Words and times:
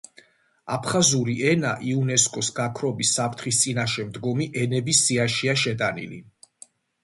აფხაზური 0.75 1.35
ენა 1.51 1.73
იუნესკო-ს 1.89 2.49
გაქრობის 2.61 3.13
საფრთხის 3.19 3.61
წინაშე 3.67 4.09
მდგომი 4.11 4.51
ენების 4.65 5.07
სიაშია 5.07 5.59
შეტანილი. 5.67 6.23